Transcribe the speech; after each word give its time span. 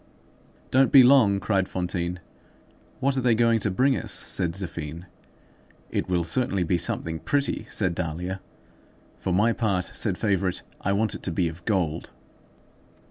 "Don't 0.71 0.91
be 0.91 1.03
long!" 1.03 1.39
cried 1.39 1.69
Fantine. 1.69 2.21
"What 2.99 3.15
are 3.17 3.21
they 3.21 3.35
going 3.35 3.59
to 3.59 3.69
bring 3.69 3.95
us?" 3.95 4.11
said 4.11 4.53
Zéphine. 4.53 5.05
"It 5.91 6.09
will 6.09 6.23
certainly 6.23 6.63
be 6.63 6.79
something 6.79 7.19
pretty," 7.19 7.67
said 7.69 7.93
Dahlia. 7.93 8.41
"For 9.19 9.31
my 9.31 9.53
part," 9.53 9.91
said 9.93 10.17
Favourite, 10.17 10.63
"I 10.83 10.91
want 10.91 11.13
it 11.13 11.21
to 11.21 11.31
be 11.31 11.47
of 11.47 11.63
gold." 11.65 12.09